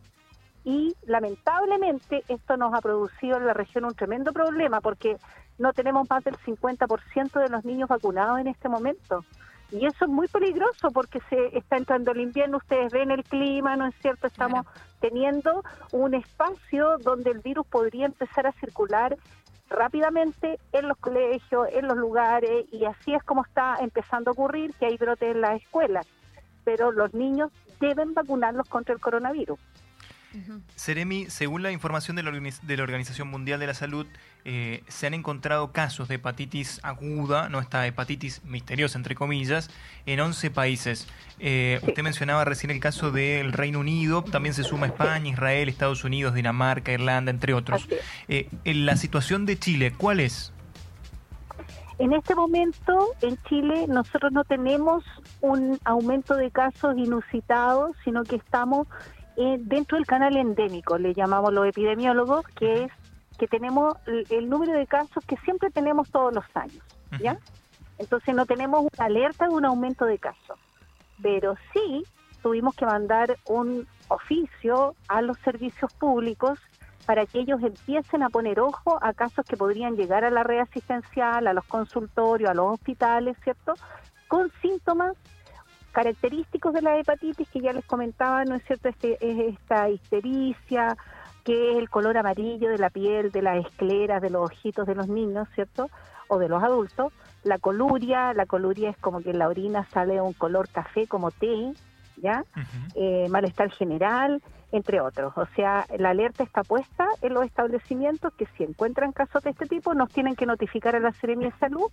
Y 0.65 0.95
lamentablemente 1.07 2.23
esto 2.29 2.57
nos 2.57 2.75
ha 2.75 2.81
producido 2.81 3.39
en 3.39 3.47
la 3.47 3.55
región 3.55 3.85
un 3.85 3.95
tremendo 3.95 4.33
problema 4.33 4.81
porque 4.81 5.17
no 5.59 5.73
tenemos 5.73 6.09
más 6.09 6.25
del 6.25 6.37
50% 6.39 7.41
de 7.41 7.49
los 7.49 7.65
niños 7.65 7.89
vacunados 7.89 8.41
en 8.41 8.49
este 8.49 8.69
momento. 8.69 9.25
Y 9.73 9.87
eso 9.87 10.05
es 10.05 10.11
muy 10.11 10.27
peligroso 10.27 10.91
porque 10.91 11.21
se 11.31 11.57
está 11.57 11.77
entrando 11.77 12.11
el 12.11 12.21
invierno, 12.21 12.57
ustedes 12.57 12.93
ven 12.93 13.13
el 13.13 13.23
clima, 13.23 13.77
¿no 13.77 13.87
es 13.87 13.95
cierto? 14.03 14.27
Estamos 14.27 14.67
teniendo 15.01 15.63
un 15.93 16.15
espacio 16.15 16.99
donde 16.99 17.31
el 17.31 17.39
virus 17.39 17.67
podría 17.67 18.07
empezar 18.07 18.49
a 18.49 18.53
circular 18.53 19.17
rápidamente 19.69 20.59
en 20.73 20.89
los 20.89 20.99
colegios, 20.99 21.69
en 21.73 21.87
los 21.87 21.97
lugares, 21.97 22.67
y 22.73 22.85
así 22.85 23.15
es 23.15 23.23
como 23.23 23.45
está 23.45 23.77
empezando 23.81 24.31
a 24.31 24.33
ocurrir 24.33 24.75
que 24.75 24.87
hay 24.87 24.97
brotes 24.97 25.37
en 25.37 25.41
las 25.41 25.63
escuelas. 25.63 26.07
Pero 26.65 26.91
los 26.91 27.15
niños 27.15 27.53
deben 27.79 28.13
vacunarlos 28.13 28.69
contra 28.69 28.93
el 28.93 29.01
coronavirus. 29.01 29.59
Seremi, 30.77 31.27
según 31.29 31.63
la 31.63 31.73
información 31.73 32.17
de 32.17 32.23
la, 32.23 32.31
de 32.31 32.77
la, 32.77 32.83
Organización 32.83 33.29
Mundial 33.29 33.59
de 33.59 33.67
la 33.67 33.75
Salud, 33.75 34.07
eh, 34.45 34.83
se 34.89 35.07
han 35.07 35.15
encontrado 35.15 35.73
casos 35.73 36.09
de 36.09 36.17
hepatitis 36.17 36.81
aguda, 36.83 37.49
no 37.49 37.59
esta 37.61 37.87
hepatitis 37.87 38.43
misteriosa, 38.45 38.97
entre 38.97 39.15
comillas, 39.15 39.71
en 40.07 40.21
11 40.21 40.51
países. 40.51 41.09
Eh, 41.41 41.81
usted 41.83 42.03
mencionaba 42.03 42.45
recién 42.45 42.71
el 42.71 42.81
caso 42.81 43.11
del 43.11 43.53
Reino 43.53 43.81
Unido, 43.81 44.23
también 44.23 44.55
se 44.55 44.63
suma 44.63 44.87
España, 44.87 45.29
Israel, 45.31 45.69
Estados 45.69 46.05
Unidos, 46.05 46.35
Dinamarca, 46.35 46.93
Irlanda, 46.93 47.31
entre 47.31 47.53
otros. 47.53 47.89
Eh, 48.29 48.49
en 48.65 48.87
la 48.87 48.97
situación 48.97 49.47
de 49.47 49.59
Chile, 49.59 49.93
¿cuál 49.97 50.21
es? 50.21 50.53
En 51.99 52.15
este 52.15 52.35
momento, 52.35 53.09
en 53.21 53.37
Chile, 53.49 53.85
nosotros 53.87 54.33
no 54.33 54.45
tenemos 54.45 55.05
un 55.43 55.79
aumento 55.85 56.35
de 56.35 56.51
casos 56.51 56.97
inusitados, 56.97 57.95
sino 58.05 58.25
que 58.25 58.37
estamos 58.37 58.87
dentro 59.37 59.97
del 59.97 60.07
canal 60.07 60.37
endémico, 60.37 60.99
le 60.99 61.15
llamamos 61.15 61.53
los 61.53 61.67
epidemiólogos, 61.67 62.47
que 62.49 62.85
es 62.85 62.93
que 63.39 63.47
tenemos 63.47 63.95
el, 64.07 64.51
número 64.51 64.73
de 64.73 64.87
casos 64.87 65.25
que 65.27 65.37
siempre 65.39 65.71
tenemos 65.71 66.11
todos 66.11 66.35
los 66.35 66.45
años, 66.55 66.85
¿ya? 67.21 67.39
Entonces 67.99 68.35
no 68.35 68.45
tenemos 68.45 68.81
una 68.81 69.07
alerta 69.07 69.49
de 69.49 69.55
un 69.55 69.65
aumento 69.65 70.05
de 70.05 70.19
casos, 70.19 70.59
pero 71.23 71.55
sí 71.73 72.05
tuvimos 72.43 72.75
que 72.75 72.85
mandar 72.85 73.39
un 73.47 73.87
oficio 74.09 74.95
a 75.09 75.23
los 75.23 75.39
servicios 75.39 75.93
públicos 75.95 76.59
para 77.07 77.27
que 77.27 77.41
ellos 77.41 77.63
empiecen 77.63 78.23
a 78.23 78.29
poner 78.29 78.61
ojo 78.61 78.99
a 79.03 79.13
casos 79.15 79.45
que 79.47 79.57
podrían 79.57 79.97
llegar 79.97 80.25
a 80.25 80.31
la 80.31 80.43
red 80.43 80.61
asistencial, 80.61 81.47
a 81.47 81.53
los 81.53 81.65
consultorios, 81.65 82.51
a 82.51 82.55
los 82.55 82.75
hospitales, 82.75 83.37
¿cierto? 83.43 83.75
Con 84.29 84.53
síntomas 84.61 85.17
característicos 85.91 86.73
de 86.73 86.83
la 86.83 86.99
hepatitis 86.99 87.49
que 87.49 87.61
ya 87.61 87.73
les 87.73 87.85
comentaba, 87.85 88.45
¿no 88.45 88.55
es 88.55 88.65
cierto? 88.65 88.89
Este, 88.89 89.19
es 89.21 89.55
esta 89.55 89.89
histericia, 89.89 90.97
que 91.45 91.73
es 91.73 91.79
el 91.79 91.89
color 91.89 92.17
amarillo 92.17 92.69
de 92.69 92.79
la 92.79 92.91
piel, 92.91 93.31
de 93.31 93.43
las 93.43 93.65
escleras, 93.65 94.23
de 94.23 94.31
los 94.31 94.51
ojitos 94.51 94.87
de 94.87 94.95
los 94.95 95.09
niños, 95.09 95.49
¿cierto? 95.55 95.89
O 96.29 96.39
de 96.39 96.49
los 96.49 96.63
adultos. 96.63 97.13
La 97.43 97.59
coluria, 97.59 98.35
la 98.35 98.47
coluria 98.47 98.91
es 98.91 98.97
como 98.99 99.21
que 99.21 99.31
en 99.31 99.39
la 99.39 99.49
orina 99.49 99.87
sale 99.91 100.21
un 100.21 100.33
color 100.33 100.69
café 100.69 101.07
como 101.07 101.31
té, 101.31 101.73
¿ya? 102.17 102.45
Eh, 102.95 103.27
malestar 103.31 103.71
general, 103.71 104.43
entre 104.73 105.01
otros. 105.01 105.33
O 105.37 105.47
sea, 105.57 105.87
la 105.99 106.11
alerta 106.11 106.45
está 106.45 106.63
puesta 106.63 107.09
en 107.23 107.35
los 107.35 107.45
establecimientos 107.45 108.33
que 108.35 108.47
si 108.57 108.65
encuentran 108.65 109.13
casos 109.13 109.43
de 109.43 109.51
este 109.51 109.67
tipo 109.67 109.95
nos 109.95 110.11
tienen 110.11 110.37
que 110.37 110.47
notificar 110.47 110.95
a 110.95 111.01
la 111.01 111.13
Seremia 111.13 111.49
de 111.49 111.59
Salud 111.59 111.91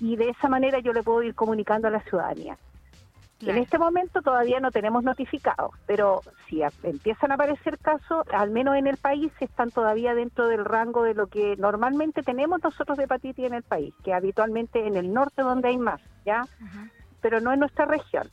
y 0.00 0.16
de 0.16 0.30
esa 0.30 0.48
manera 0.48 0.80
yo 0.80 0.92
le 0.92 1.02
puedo 1.02 1.22
ir 1.22 1.34
comunicando 1.34 1.88
a 1.88 1.90
la 1.90 2.00
ciudadanía. 2.00 2.58
En 3.40 3.56
este 3.56 3.78
momento 3.78 4.20
todavía 4.20 4.58
no 4.58 4.72
tenemos 4.72 5.04
notificados, 5.04 5.70
pero 5.86 6.22
si 6.48 6.62
empiezan 6.82 7.30
a 7.30 7.34
aparecer 7.34 7.78
casos, 7.78 8.26
al 8.32 8.50
menos 8.50 8.76
en 8.76 8.88
el 8.88 8.96
país, 8.96 9.30
están 9.38 9.70
todavía 9.70 10.14
dentro 10.14 10.48
del 10.48 10.64
rango 10.64 11.04
de 11.04 11.14
lo 11.14 11.28
que 11.28 11.56
normalmente 11.56 12.22
tenemos 12.22 12.60
nosotros 12.62 12.98
de 12.98 13.04
hepatitis 13.04 13.44
en 13.44 13.54
el 13.54 13.62
país, 13.62 13.94
que 14.02 14.12
habitualmente 14.12 14.86
en 14.86 14.96
el 14.96 15.12
norte 15.12 15.42
donde 15.42 15.68
hay 15.68 15.78
más, 15.78 16.00
¿ya? 16.26 16.48
Pero 17.20 17.40
no 17.40 17.52
en 17.52 17.60
nuestra 17.60 17.84
región. 17.84 18.28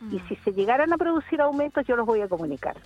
Y 0.00 0.16
mm. 0.16 0.28
si 0.28 0.36
se 0.36 0.52
llegaran 0.52 0.92
a 0.92 0.98
producir 0.98 1.40
aumentos, 1.40 1.84
yo 1.86 1.96
los 1.96 2.06
voy 2.06 2.20
a 2.20 2.28
comunicar. 2.28 2.76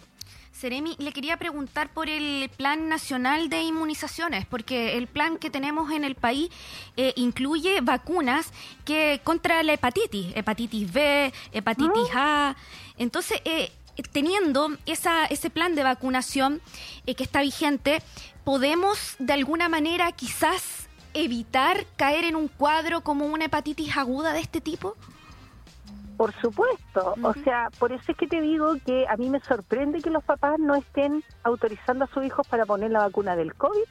Seremi, 0.52 0.96
le 0.98 1.12
quería 1.12 1.36
preguntar 1.36 1.92
por 1.92 2.08
el 2.08 2.50
Plan 2.56 2.88
Nacional 2.88 3.48
de 3.48 3.62
Inmunizaciones, 3.62 4.46
porque 4.46 4.96
el 4.96 5.06
plan 5.06 5.38
que 5.38 5.50
tenemos 5.50 5.92
en 5.92 6.04
el 6.04 6.14
país 6.14 6.50
eh, 6.96 7.12
incluye 7.16 7.80
vacunas 7.80 8.52
que 8.84 9.20
contra 9.22 9.62
la 9.62 9.74
hepatitis, 9.74 10.36
hepatitis 10.36 10.92
B, 10.92 11.32
hepatitis 11.52 12.08
A. 12.14 12.56
Entonces, 12.96 13.40
eh, 13.44 13.70
teniendo 14.12 14.76
esa, 14.86 15.26
ese 15.26 15.50
plan 15.50 15.74
de 15.74 15.82
vacunación 15.82 16.60
eh, 17.06 17.14
que 17.14 17.24
está 17.24 17.40
vigente, 17.42 18.02
podemos 18.44 19.16
de 19.18 19.32
alguna 19.32 19.68
manera 19.68 20.10
quizás 20.12 20.88
evitar 21.14 21.86
caer 21.96 22.24
en 22.24 22.36
un 22.36 22.48
cuadro 22.48 23.02
como 23.02 23.26
una 23.26 23.46
hepatitis 23.46 23.96
aguda 23.96 24.32
de 24.32 24.40
este 24.40 24.60
tipo? 24.60 24.96
Por 26.18 26.32
supuesto, 26.32 27.14
o 27.22 27.32
sea, 27.44 27.68
por 27.78 27.92
eso 27.92 28.10
es 28.10 28.18
que 28.18 28.26
te 28.26 28.40
digo 28.40 28.75
que 28.84 29.06
a 29.06 29.16
mí 29.16 29.30
me 29.30 29.38
sorprende 29.38 30.02
que 30.02 30.10
los 30.10 30.25
papás 30.25 30.58
no 30.58 30.75
estén 30.75 31.22
autorizando 31.44 32.06
a 32.06 32.08
sus 32.08 32.25
hijos 32.25 32.44
para 32.48 32.66
poner 32.66 32.90
la 32.90 33.06
vacuna 33.06 33.37
del 33.37 33.54
COVID 33.54 33.84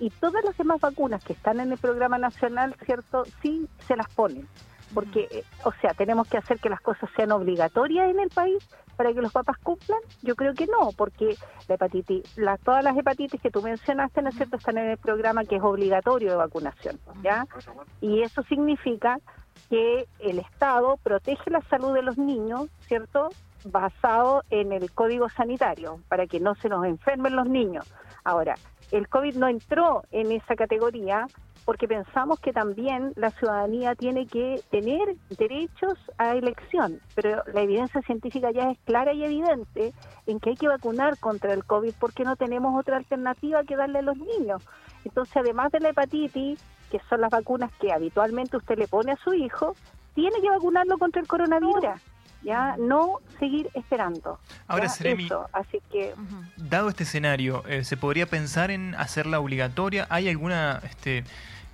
y 0.00 0.08
todas 0.08 0.42
las 0.42 0.56
demás 0.56 0.80
vacunas 0.80 1.22
que 1.22 1.34
están 1.34 1.60
en 1.60 1.70
el 1.70 1.76
programa 1.76 2.16
nacional, 2.16 2.74
¿cierto? 2.86 3.24
Sí 3.42 3.68
se 3.86 3.94
las 3.94 4.08
ponen. 4.14 4.48
Porque, 4.94 5.28
eh, 5.30 5.44
o 5.64 5.72
sea, 5.82 5.92
tenemos 5.92 6.26
que 6.28 6.38
hacer 6.38 6.58
que 6.60 6.70
las 6.70 6.80
cosas 6.80 7.10
sean 7.14 7.30
obligatorias 7.32 8.08
en 8.08 8.20
el 8.20 8.30
país 8.30 8.66
para 8.96 9.12
que 9.12 9.20
los 9.20 9.32
papás 9.32 9.58
cumplan. 9.62 10.00
Yo 10.22 10.34
creo 10.34 10.54
que 10.54 10.66
no, 10.66 10.92
porque 10.96 11.36
la 11.68 11.74
hepatitis, 11.74 12.38
la, 12.38 12.56
todas 12.56 12.82
las 12.84 12.96
hepatitis 12.96 13.38
que 13.38 13.50
tú 13.50 13.60
mencionaste, 13.60 14.22
¿no 14.22 14.30
es 14.30 14.36
cierto?, 14.36 14.56
están 14.56 14.78
en 14.78 14.92
el 14.92 14.96
programa 14.96 15.44
que 15.44 15.56
es 15.56 15.62
obligatorio 15.62 16.30
de 16.30 16.36
vacunación, 16.36 16.98
¿ya? 17.22 17.46
Y 18.00 18.22
eso 18.22 18.42
significa 18.44 19.18
que 19.68 20.06
el 20.20 20.38
Estado 20.38 20.96
protege 21.02 21.50
la 21.50 21.60
salud 21.62 21.94
de 21.94 22.02
los 22.02 22.18
niños, 22.18 22.68
¿cierto? 22.80 23.30
Basado 23.64 24.42
en 24.50 24.72
el 24.72 24.92
código 24.92 25.28
sanitario, 25.28 26.00
para 26.08 26.26
que 26.26 26.40
no 26.40 26.54
se 26.56 26.68
nos 26.68 26.84
enfermen 26.84 27.36
los 27.36 27.48
niños. 27.48 27.92
Ahora, 28.24 28.54
el 28.92 29.08
COVID 29.08 29.36
no 29.36 29.48
entró 29.48 30.04
en 30.12 30.32
esa 30.32 30.54
categoría 30.54 31.26
porque 31.66 31.88
pensamos 31.88 32.38
que 32.38 32.52
también 32.52 33.12
la 33.16 33.32
ciudadanía 33.32 33.96
tiene 33.96 34.26
que 34.26 34.62
tener 34.70 35.16
derechos 35.36 35.98
a 36.16 36.36
elección, 36.36 37.00
pero 37.16 37.42
la 37.52 37.62
evidencia 37.62 38.00
científica 38.02 38.52
ya 38.52 38.70
es 38.70 38.78
clara 38.84 39.12
y 39.12 39.24
evidente 39.24 39.92
en 40.26 40.38
que 40.38 40.50
hay 40.50 40.56
que 40.56 40.68
vacunar 40.68 41.18
contra 41.18 41.52
el 41.52 41.64
COVID 41.64 41.92
porque 41.98 42.22
no 42.22 42.36
tenemos 42.36 42.78
otra 42.78 42.96
alternativa 42.96 43.64
que 43.64 43.74
darle 43.74 43.98
a 43.98 44.02
los 44.02 44.16
niños. 44.16 44.62
Entonces, 45.04 45.36
además 45.36 45.72
de 45.72 45.80
la 45.80 45.88
hepatitis, 45.88 46.64
que 46.90 47.00
son 47.08 47.20
las 47.20 47.30
vacunas 47.30 47.70
que 47.80 47.92
habitualmente 47.92 48.56
usted 48.56 48.78
le 48.78 48.88
pone 48.88 49.12
a 49.12 49.16
su 49.16 49.34
hijo, 49.34 49.74
tiene 50.14 50.40
que 50.40 50.50
vacunarlo 50.50 50.98
contra 50.98 51.20
el 51.20 51.28
coronavirus. 51.28 51.84
Ya, 52.42 52.76
no 52.78 53.18
seguir 53.40 53.68
esperando. 53.74 54.38
Ahora, 54.68 54.88
Seremi, 54.88 55.28
así 55.52 55.80
que... 55.90 56.14
Dado 56.56 56.88
este 56.88 57.02
escenario, 57.02 57.64
eh, 57.66 57.82
¿se 57.82 57.96
podría 57.96 58.26
pensar 58.26 58.70
en 58.70 58.94
hacerla 58.94 59.40
obligatoria? 59.40 60.06
¿Hay 60.10 60.28
alguna 60.28 60.80
este, 60.84 61.24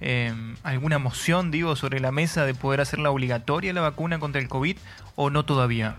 em, 0.00 0.57
alguna 0.62 0.99
moción, 0.99 1.50
digo, 1.50 1.76
sobre 1.76 2.00
la 2.00 2.11
mesa 2.11 2.47
de 2.47 2.54
poder 2.54 2.81
hacerla 2.81 3.11
obligatoria 3.11 3.73
la 3.73 3.83
vacuna 3.83 4.19
contra 4.19 4.40
el 4.40 4.49
COVID 4.49 4.78
o 5.14 5.31
no 5.31 5.45
todavía? 5.45 5.97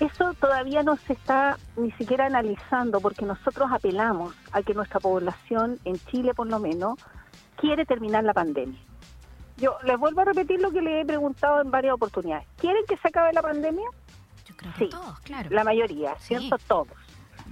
Eso 0.00 0.34
todavía 0.34 0.82
no 0.82 0.96
se 0.96 1.14
está 1.14 1.56
ni 1.76 1.90
siquiera 1.92 2.26
analizando 2.26 3.00
porque 3.00 3.24
nosotros 3.24 3.70
apelamos 3.72 4.34
a 4.52 4.62
que 4.62 4.74
nuestra 4.74 5.00
población, 5.00 5.78
en 5.84 5.96
Chile 6.06 6.34
por 6.34 6.48
lo 6.48 6.58
menos, 6.58 6.98
quiere 7.56 7.84
terminar 7.84 8.24
la 8.24 8.34
pandemia. 8.34 8.78
Yo 9.56 9.76
les 9.84 9.98
vuelvo 9.98 10.20
a 10.20 10.24
repetir 10.24 10.60
lo 10.60 10.70
que 10.70 10.82
le 10.82 11.00
he 11.00 11.04
preguntado 11.04 11.62
en 11.62 11.70
varias 11.70 11.94
oportunidades. 11.94 12.46
¿Quieren 12.58 12.84
que 12.86 12.96
se 12.98 13.08
acabe 13.08 13.32
la 13.32 13.42
pandemia? 13.42 13.88
Yo 14.44 14.56
creo 14.56 14.72
que 14.72 14.78
sí, 14.78 14.88
todos, 14.90 15.18
claro. 15.20 15.48
La 15.50 15.64
mayoría, 15.64 16.14
¿cierto? 16.18 16.56
Todos. 16.68 16.88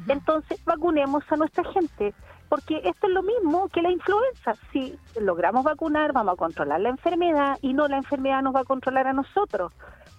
Entonces, 0.06 0.62
vacunemos 0.64 1.24
a 1.30 1.36
nuestra 1.36 1.64
gente, 1.72 2.12
porque 2.48 2.76
esto 2.84 3.06
es 3.06 3.12
lo 3.12 3.22
mismo 3.22 3.68
que 3.68 3.80
la 3.80 3.90
influenza. 3.90 4.54
Si 4.72 4.98
logramos 5.18 5.64
vacunar, 5.64 6.12
vamos 6.12 6.34
a 6.34 6.36
controlar 6.36 6.80
la 6.80 6.90
enfermedad 6.90 7.58
y 7.62 7.72
no 7.72 7.88
la 7.88 7.96
enfermedad 7.96 8.42
nos 8.42 8.54
va 8.54 8.60
a 8.60 8.64
controlar 8.64 9.06
a 9.06 9.12
nosotros 9.12 9.72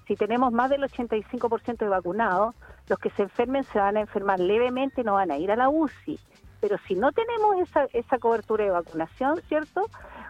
si 0.08 0.16
tenemos 0.16 0.52
más 0.52 0.70
del 0.70 0.84
85% 0.84 1.78
de 1.78 1.88
vacunados, 1.88 2.56
los 2.88 3.00
que 3.00 3.10
se 3.12 3.24
enfermen 3.24 3.64
se 3.64 3.80
van 3.80 3.98
a 3.98 4.02
enfermar 4.02 4.40
levemente, 4.40 5.04
no 5.04 5.14
van 5.14 5.32
a 5.32 5.38
ir 5.38 5.52
a 5.52 5.56
la 5.56 5.70
UCI. 5.70 6.20
Pero 6.66 6.80
si 6.88 6.96
no 6.96 7.12
tenemos 7.12 7.58
esa, 7.58 7.84
esa 7.94 8.18
cobertura 8.18 8.66
de 8.66 8.72
vacunación, 8.72 9.40
¿cierto? 9.48 9.82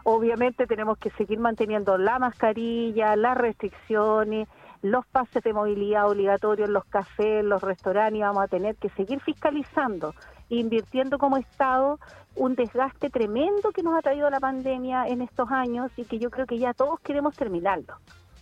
Obviamente 0.04 0.68
tenemos 0.68 0.98
que 0.98 1.10
seguir 1.12 1.40
manteniendo 1.40 1.98
la 1.98 2.20
mascarilla, 2.20 3.16
las 3.16 3.38
restricciones, 3.38 4.50
los 4.82 5.06
pases 5.06 5.42
de 5.44 5.54
movilidad 5.54 6.10
obligatorios, 6.10 6.68
los 6.68 6.84
cafés, 6.88 7.42
los 7.46 7.62
restaurantes, 7.62 8.20
y 8.20 8.22
vamos 8.22 8.44
a 8.44 8.48
tener 8.50 8.76
que 8.76 8.90
seguir 8.90 9.22
fiscalizando, 9.22 10.14
invirtiendo 10.50 11.18
como 11.20 11.38
Estado 11.38 12.00
un 12.36 12.56
desgaste 12.56 13.10
tremendo 13.10 13.72
que 13.72 13.82
nos 13.82 13.98
ha 13.98 14.02
traído 14.02 14.30
la 14.30 14.42
pandemia 14.42 15.08
en 15.08 15.22
estos 15.22 15.50
años 15.52 15.90
y 15.96 16.04
que 16.04 16.20
yo 16.20 16.30
creo 16.32 16.48
que 16.48 16.58
ya 16.58 16.74
todos 16.74 17.00
queremos 17.00 17.34
terminarlo. 17.38 17.96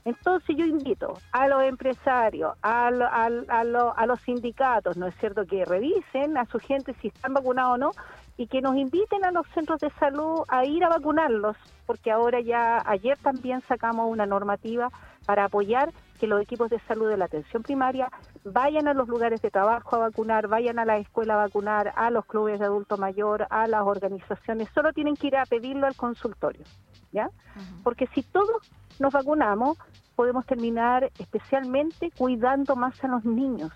Entonces 0.06 0.56
yo 0.58 0.66
invito 0.66 1.18
a 1.32 1.48
los 1.48 1.64
empresarios, 1.64 2.54
a, 2.62 2.88
a, 2.88 4.06
los 4.06 4.22
sindicatos, 4.22 4.98
¿no 4.98 5.08
es 5.08 5.16
cierto?, 5.16 5.46
que 5.46 5.64
revisen 5.66 6.38
a 6.38 6.46
su 6.46 6.60
gente 6.60 6.94
si 7.02 7.08
están 7.08 7.34
vacunados 7.34 7.76
o 7.76 7.78
no 7.78 7.92
y 8.36 8.48
que 8.48 8.62
nos 8.62 8.76
inviten 8.76 9.24
a 9.24 9.32
los 9.32 9.48
centros 9.54 9.80
de 9.80 9.92
salud 9.92 10.42
a 10.50 10.66
ir 10.66 10.84
a 10.84 10.90
vacunarlos, 10.90 11.56
porque 11.86 12.12
ahora 12.12 12.42
ya, 12.42 12.82
ayer 12.86 13.18
también 13.20 13.62
sacamos 13.62 14.12
una 14.12 14.26
normativa 14.26 14.90
para 15.26 15.46
apoyar 15.46 15.94
que 16.20 16.28
los 16.28 16.42
equipos 16.42 16.70
de 16.70 16.80
salud 16.88 17.10
de 17.10 17.18
la 17.18 17.26
atención 17.26 17.64
primaria 17.64 18.10
vayan 18.44 18.88
a 18.88 18.94
los 18.94 19.08
lugares 19.08 19.42
de 19.42 19.52
trabajo 19.52 19.96
a 19.96 20.00
vacunar, 20.00 20.48
vayan 20.48 20.80
a 20.80 20.86
la 20.86 20.98
escuela 20.98 21.36
a 21.36 21.38
vacunar, 21.38 21.94
a 21.96 22.10
los 22.10 22.26
clubes 22.26 22.60
de 22.60 22.66
adulto 22.66 22.98
mayor, 22.98 23.48
a 23.50 23.68
las 23.68 23.84
organizaciones, 23.84 24.68
solo 24.74 24.94
tienen 24.94 25.16
que 25.16 25.28
ir 25.28 25.38
a 25.38 25.46
pedirlo 25.46 25.86
al 25.88 25.96
consultorio, 25.96 26.64
¿ya? 27.12 27.30
Porque 27.84 28.08
si 28.08 28.24
todos 28.24 28.72
nos 29.00 29.14
vacunamos, 29.14 29.78
podemos 30.16 30.46
terminar 30.46 31.12
especialmente 31.20 32.12
cuidando 32.18 32.76
más 32.76 33.04
a 33.04 33.08
los 33.08 33.26
niños, 33.26 33.72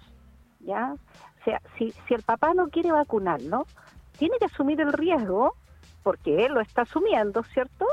¿ya? 0.60 0.94
O 0.94 1.44
sea, 1.44 1.62
si, 1.78 1.92
si 2.08 2.14
el 2.14 2.24
papá 2.24 2.54
no 2.54 2.70
quiere 2.70 2.92
vacunarlo, 2.92 3.66
tiene 4.18 4.38
que 4.40 4.46
asumir 4.46 4.82
el 4.82 4.94
riesgo, 4.94 5.56
porque 6.04 6.46
él 6.46 6.54
lo 6.54 6.62
está 6.62 6.84
asumiendo, 6.84 7.44
¿cierto?, 7.44 7.86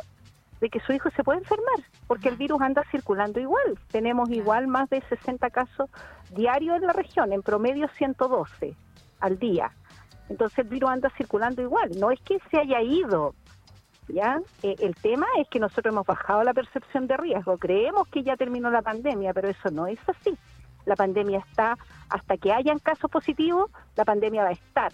de 0.61 0.71
que 0.71 0.81
su 0.81 0.93
hijo 0.93 1.11
se 1.11 1.23
puede 1.23 1.41
enfermar, 1.41 1.85
porque 2.07 2.29
el 2.29 2.37
virus 2.37 2.61
anda 2.63 2.83
circulando 2.91 3.39
igual. 3.41 3.79
Tenemos 3.89 4.31
igual 4.31 4.67
más 4.67 4.89
de 4.89 5.03
60 5.03 5.51
casos 5.51 5.91
diarios 6.31 6.77
en 6.77 6.87
la 6.87 6.93
región, 6.93 7.33
en 7.33 7.43
promedio 7.43 7.89
112 7.99 8.75
al 9.21 9.39
día. 9.39 9.73
Entonces 10.29 10.61
el 10.61 10.69
virus 10.69 10.91
anda 10.91 11.11
circulando 11.19 11.61
igual, 11.61 11.91
no 11.99 12.11
es 12.11 12.21
que 12.23 12.39
se 12.51 12.59
haya 12.59 12.81
ido, 12.81 13.35
¿ya? 14.09 14.41
Eh, 14.63 14.77
el 14.81 14.95
tema 14.95 15.27
es 15.39 15.49
que 15.49 15.59
nosotros 15.59 15.93
hemos 15.93 16.07
bajado 16.07 16.43
la 16.45 16.55
percepción 16.55 17.07
de 17.07 17.17
riesgo. 17.17 17.59
Creemos 17.59 18.09
que 18.09 18.23
ya 18.23 18.37
terminó 18.37 18.71
la 18.71 18.83
pandemia, 18.83 19.33
pero 19.33 19.49
eso 19.49 19.71
no 19.71 19.87
es 19.87 19.99
así. 20.07 20.37
La 20.85 20.97
pandemia 20.97 21.39
está, 21.39 21.77
hasta 22.11 22.37
que 22.37 22.53
hayan 22.53 22.79
casos 22.79 23.11
positivos, 23.11 23.71
la 23.97 24.05
pandemia 24.05 24.43
va 24.43 24.51
a 24.51 24.53
estar. 24.53 24.93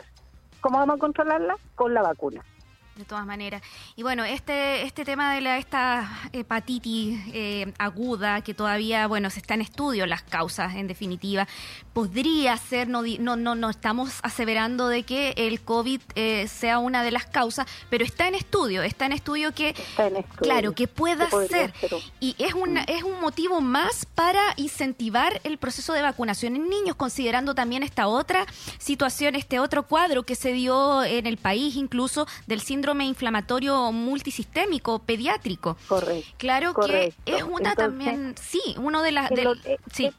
¿Cómo 0.61 0.79
vamos 0.79 0.97
a 0.97 1.01
controlarla? 1.01 1.57
Con 1.75 1.95
la 1.95 2.03
vacuna 2.03 2.45
de 3.01 3.07
todas 3.07 3.27
maneras. 3.27 3.63
Y 3.97 4.03
bueno, 4.03 4.25
este, 4.25 4.83
este 4.83 5.05
tema 5.05 5.35
de 5.35 5.41
la, 5.41 5.59
esta 5.59 6.21
hepatitis 6.33 7.21
eh, 7.33 7.73
aguda, 7.79 8.43
que 8.43 8.55
todavía, 8.55 9.07
bueno, 9.07 9.31
se 9.31 9.41
está 9.41 9.55
en 9.55 9.63
estudio 9.63 10.07
las 10.07 10.23
causas, 10.23 10.75
en 10.77 10.87
definitiva, 10.87 11.49
podría 11.93 12.57
ser, 12.57 12.89
no, 12.89 13.03
no, 13.03 13.37
no, 13.37 13.55
no 13.55 13.71
estamos 13.71 14.21
aseverando 14.23 14.89
de 14.89 15.03
que 15.03 15.35
el 15.37 15.61
COVID 15.63 16.01
eh, 16.15 16.47
sea 16.49 16.79
una 16.79 17.03
de 17.03 17.11
las 17.11 17.27
causas, 17.27 17.67
pero 17.89 18.05
está 18.05 18.29
en 18.29 18.35
estudio, 18.35 18.83
está 18.83 19.07
en 19.07 19.13
estudio 19.13 19.53
que, 19.53 19.75
claro, 20.37 20.73
que 20.73 20.87
pueda 20.87 21.29
ser. 21.49 21.73
Y 22.21 22.37
es, 22.39 22.55
una, 22.55 22.85
es 22.85 23.03
un 23.03 23.21
motivo 23.21 23.61
más 23.61 24.07
para 24.15 24.43
incentivar 24.57 25.41
el 25.45 25.59
proceso 25.59 25.95
de 25.95 26.03
vacunación 26.03 26.55
en 26.57 26.69
niños, 26.69 26.97
considerando 26.97 27.55
también 27.55 27.83
esta 27.83 28.07
otra 28.07 28.47
situación, 28.79 29.35
este 29.35 29.59
otro 29.59 29.85
cuadro 29.85 30.23
que 30.23 30.35
se 30.35 30.53
dio 30.53 31.03
en 31.03 31.27
el 31.27 31.39
país, 31.39 31.77
incluso 31.77 32.27
del 32.47 32.61
síndrome 32.61 32.90
inflamatorio 32.99 33.93
multisistémico 33.93 34.99
pediátrico. 35.01 35.77
Correcto. 35.89 36.31
Claro 36.39 36.75
que 36.75 37.15
es 37.27 37.43
una 37.43 37.75
también, 37.75 38.35
sí, 38.41 38.61
uno 38.79 39.03
de 39.03 39.13
las... 39.13 39.31
Eh, 39.31 39.79
sí. 39.93 40.07
Eh, 40.07 40.13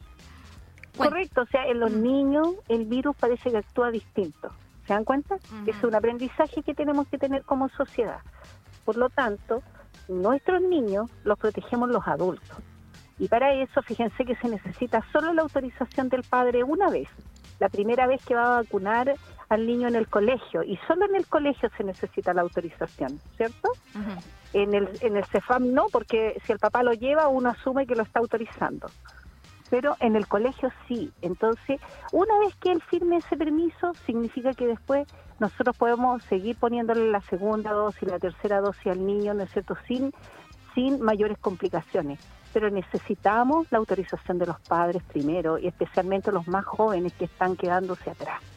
correcto, 0.96 1.42
o 1.42 1.46
sea, 1.46 1.66
en 1.66 1.80
los 1.80 1.92
niños 1.92 2.48
el 2.68 2.84
virus 2.86 3.16
parece 3.16 3.50
que 3.50 3.58
actúa 3.58 3.90
distinto. 3.90 4.50
¿Se 4.86 4.92
dan 4.92 5.04
cuenta? 5.04 5.36
Es 5.66 5.82
un 5.84 5.94
aprendizaje 5.94 6.62
que 6.62 6.74
tenemos 6.74 7.06
que 7.08 7.18
tener 7.18 7.44
como 7.44 7.68
sociedad. 7.70 8.20
Por 8.84 8.96
lo 8.96 9.08
tanto, 9.10 9.62
nuestros 10.08 10.60
niños 10.60 11.10
los 11.24 11.38
protegemos 11.38 11.88
los 11.88 12.06
adultos. 12.06 12.56
Y 13.18 13.28
para 13.28 13.52
eso, 13.54 13.82
fíjense 13.82 14.24
que 14.24 14.34
se 14.36 14.48
necesita 14.48 15.04
solo 15.12 15.32
la 15.32 15.42
autorización 15.42 16.08
del 16.08 16.24
padre 16.24 16.64
una 16.64 16.90
vez. 16.90 17.08
La 17.60 17.68
primera 17.68 18.06
vez 18.06 18.24
que 18.24 18.34
va 18.34 18.56
a 18.56 18.62
vacunar 18.62 19.14
al 19.52 19.66
niño 19.66 19.86
en 19.86 19.96
el 19.96 20.08
colegio 20.08 20.62
y 20.62 20.78
solo 20.88 21.04
en 21.04 21.14
el 21.14 21.26
colegio 21.26 21.68
se 21.76 21.84
necesita 21.84 22.32
la 22.32 22.40
autorización, 22.40 23.20
¿cierto? 23.36 23.70
En 24.54 24.72
el 24.72 24.88
en 25.02 25.18
el 25.18 25.26
CEFAM 25.26 25.74
no, 25.74 25.88
porque 25.92 26.40
si 26.46 26.52
el 26.52 26.58
papá 26.58 26.82
lo 26.82 26.94
lleva 26.94 27.28
uno 27.28 27.50
asume 27.50 27.86
que 27.86 27.94
lo 27.94 28.02
está 28.02 28.20
autorizando. 28.20 28.88
Pero 29.68 29.94
en 30.00 30.16
el 30.16 30.26
colegio 30.26 30.70
sí. 30.88 31.12
Entonces, 31.20 31.80
una 32.12 32.38
vez 32.38 32.54
que 32.56 32.72
él 32.72 32.82
firme 32.82 33.18
ese 33.18 33.36
permiso, 33.36 33.92
significa 34.06 34.54
que 34.54 34.66
después 34.66 35.06
nosotros 35.38 35.76
podemos 35.76 36.22
seguir 36.24 36.56
poniéndole 36.56 37.10
la 37.10 37.20
segunda 37.20 37.72
dosis, 37.72 38.08
la 38.08 38.18
tercera 38.18 38.62
dosis 38.62 38.86
al 38.86 39.04
niño, 39.04 39.34
¿no 39.34 39.42
es 39.42 39.50
cierto? 39.50 39.76
Sin, 39.86 40.12
sin 40.74 41.00
mayores 41.02 41.36
complicaciones. 41.38 42.20
Pero 42.54 42.70
necesitamos 42.70 43.66
la 43.70 43.78
autorización 43.78 44.38
de 44.38 44.46
los 44.46 44.60
padres 44.60 45.02
primero, 45.02 45.58
y 45.58 45.66
especialmente 45.66 46.32
los 46.32 46.48
más 46.48 46.64
jóvenes 46.64 47.12
que 47.14 47.26
están 47.26 47.56
quedándose 47.56 48.10
atrás. 48.10 48.51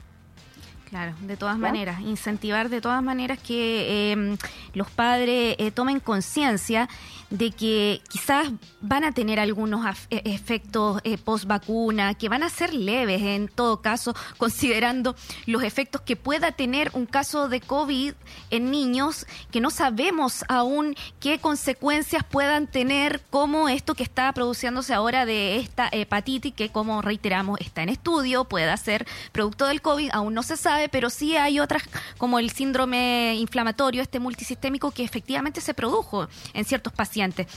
Claro, 0.96 1.14
de 1.20 1.36
todas 1.36 1.58
maneras, 1.58 2.00
incentivar 2.00 2.70
de 2.70 2.80
todas 2.80 3.04
maneras 3.04 3.38
que 3.38 4.14
em, 4.14 4.38
los 4.74 4.90
padres 4.90 5.58
eh, 5.60 5.70
tomen 5.72 6.00
conciencia 6.00 6.88
de 7.30 7.52
que 7.52 8.02
quizás 8.08 8.50
van 8.80 9.04
a 9.04 9.12
tener 9.12 9.40
algunos 9.40 9.86
e, 10.10 10.22
efectos 10.24 11.02
eh, 11.04 11.18
post 11.18 11.46
vacuna, 11.46 12.14
que 12.14 12.30
van 12.30 12.44
a 12.44 12.50
ser 12.50 12.74
leves 12.74 13.22
en 13.22 13.50
todo 13.50 13.82
caso, 13.82 14.16
considerando 14.38 15.18
los 15.46 15.64
efectos 15.64 16.00
que 16.00 16.16
pueda 16.16 16.54
tener 16.54 16.92
un 16.94 17.06
caso 17.06 17.50
de 17.50 17.60
COVID 17.60 18.14
en 18.52 18.72
niños, 18.72 19.26
que 19.52 19.60
no 19.60 19.72
sabemos 19.72 20.46
aún 20.48 20.96
qué 21.20 21.40
consecuencias 21.40 22.24
puedan 22.24 22.68
tener, 22.68 23.22
como 23.30 23.68
esto 23.68 23.96
que 23.96 24.04
está 24.04 24.32
produciéndose 24.32 24.94
ahora 24.94 25.26
de 25.26 25.58
esta 25.58 25.90
hepatitis, 25.92 26.54
que 26.54 26.70
como 26.70 27.02
reiteramos 27.02 27.60
está 27.60 27.84
en 27.84 27.90
estudio, 27.90 28.46
pueda 28.46 28.78
ser 28.78 29.06
producto 29.34 29.66
del 29.66 29.82
COVID, 29.82 30.12
aún 30.14 30.34
no 30.34 30.44
se 30.44 30.56
sabe 30.56 30.85
pero 30.90 31.10
sí 31.10 31.36
hay 31.36 31.60
otras 31.60 31.84
como 32.18 32.40
el 32.40 32.50
síndrome 32.52 33.36
inflamatorio, 33.36 34.02
este 34.02 34.20
multisistémico, 34.20 34.92
que 34.92 35.04
efectivamente 35.04 35.62
se 35.62 35.74
produjo 35.74 36.28
en 36.54 36.66
ciertos 36.66 36.94
pacientes. 36.94 37.48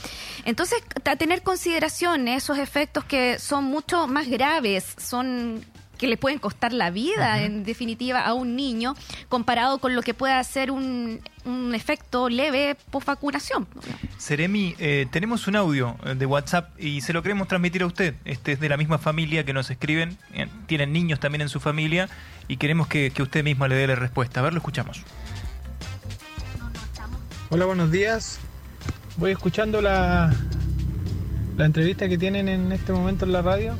Entonces, 0.45 0.81
a 1.05 1.15
tener 1.15 1.43
consideración 1.43 2.27
esos 2.27 2.57
efectos 2.57 3.03
que 3.05 3.39
son 3.39 3.65
mucho 3.65 4.07
más 4.07 4.27
graves, 4.27 4.95
son 4.97 5.63
que 5.99 6.07
le 6.07 6.17
pueden 6.17 6.39
costar 6.39 6.71
la 6.73 6.89
vida, 6.89 7.43
en 7.43 7.63
definitiva, 7.63 8.21
a 8.21 8.33
un 8.33 8.55
niño, 8.55 8.95
comparado 9.27 9.79
con 9.79 9.95
lo 9.95 10.01
que 10.01 10.13
pueda 10.13 10.41
ser 10.45 10.71
un, 10.71 11.19
un 11.45 11.75
efecto 11.75 12.29
leve 12.29 12.77
post 12.89 13.05
vacunación. 13.05 13.67
Seremi, 14.17 14.75
eh, 14.79 15.07
tenemos 15.11 15.47
un 15.47 15.57
audio 15.57 15.97
eh, 16.05 16.15
de 16.15 16.25
WhatsApp 16.25 16.69
y 16.79 17.01
se 17.01 17.11
lo 17.11 17.21
queremos 17.21 17.49
transmitir 17.49 17.83
a 17.83 17.85
usted. 17.85 18.15
Este 18.23 18.53
es 18.53 18.61
de 18.61 18.69
la 18.69 18.77
misma 18.77 18.97
familia 18.97 19.43
que 19.43 19.53
nos 19.53 19.69
escriben, 19.69 20.17
eh, 20.33 20.47
tienen 20.67 20.93
niños 20.93 21.19
también 21.19 21.41
en 21.41 21.49
su 21.49 21.59
familia 21.59 22.07
y 22.47 22.55
queremos 22.55 22.87
que, 22.87 23.11
que 23.11 23.21
usted 23.21 23.43
misma 23.43 23.67
le 23.67 23.75
dé 23.75 23.85
la 23.85 23.95
respuesta. 23.95 24.39
A 24.39 24.43
ver, 24.43 24.53
lo 24.53 24.59
escuchamos. 24.59 25.03
Hola, 27.49 27.65
buenos 27.65 27.91
días. 27.91 28.39
Voy 29.17 29.31
escuchando 29.31 29.81
la, 29.81 30.33
la 31.57 31.65
entrevista 31.65 32.07
que 32.07 32.17
tienen 32.17 32.47
en 32.47 32.71
este 32.71 32.93
momento 32.93 33.25
en 33.25 33.33
la 33.33 33.41
radio. 33.41 33.75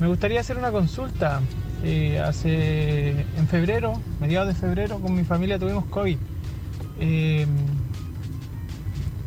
Me 0.00 0.06
gustaría 0.06 0.40
hacer 0.40 0.56
una 0.58 0.70
consulta. 0.70 1.40
Eh, 1.82 2.18
hace 2.18 3.10
en 3.10 3.46
febrero, 3.48 4.00
mediados 4.20 4.48
de 4.48 4.54
febrero, 4.54 4.98
con 5.00 5.14
mi 5.14 5.24
familia 5.24 5.58
tuvimos 5.58 5.84
COVID. 5.86 6.16
Eh, 6.98 7.46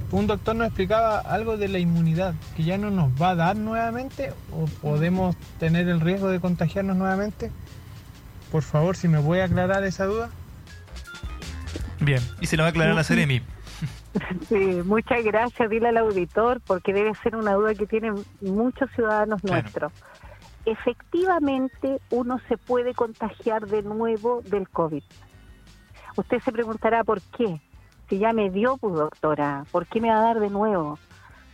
un 0.10 0.26
doctor 0.26 0.56
nos 0.56 0.68
explicaba 0.68 1.20
algo 1.20 1.58
de 1.58 1.68
la 1.68 1.80
inmunidad, 1.80 2.34
que 2.56 2.64
ya 2.64 2.78
no 2.78 2.90
nos 2.90 3.12
va 3.22 3.32
a 3.32 3.36
dar 3.36 3.56
nuevamente 3.58 4.34
o 4.54 4.66
podemos 4.82 5.36
tener 5.60 5.88
el 5.90 6.00
riesgo 6.02 6.30
de 6.30 6.40
contagiarnos 6.40 6.96
nuevamente. 6.96 7.52
Por 8.52 8.64
favor, 8.64 8.96
si 8.96 9.08
me 9.08 9.20
voy 9.20 9.40
a 9.40 9.46
aclarar 9.46 9.84
esa 9.84 10.06
duda. 10.06 10.30
Bien, 12.00 12.22
y 12.40 12.48
se 12.48 12.56
lo 12.58 12.64
va 12.64 12.68
a 12.68 12.70
aclarar 12.72 12.96
la 12.96 13.04
Ceremi. 13.04 13.42
Sí, 14.50 14.82
muchas 14.84 15.24
gracias, 15.24 15.70
dile 15.70 15.90
al 15.90 15.98
auditor, 15.98 16.60
porque 16.66 16.92
debe 16.92 17.14
ser 17.22 17.36
una 17.36 17.54
duda 17.54 17.76
que 17.76 17.86
tienen 17.86 18.16
muchos 18.42 18.90
ciudadanos 18.96 19.40
Claro. 19.42 19.62
nuestros. 19.62 19.92
Efectivamente, 20.68 22.02
uno 22.12 22.42
se 22.50 22.58
puede 22.58 22.94
contagiar 22.94 23.68
de 23.68 23.84
nuevo 23.84 24.42
del 24.42 24.68
COVID. 24.68 25.02
Usted 26.18 26.42
se 26.42 26.52
preguntará 26.52 27.06
por 27.06 27.22
qué. 27.22 27.62
Si 28.10 28.20
ya 28.20 28.34
me 28.34 28.50
dio, 28.50 28.76
pues 28.76 28.96
doctora, 28.96 29.64
¿por 29.72 29.86
qué 29.86 30.02
me 30.02 30.10
va 30.10 30.20
a 30.20 30.24
dar 30.24 30.42
de 30.42 30.50
nuevo? 30.50 31.00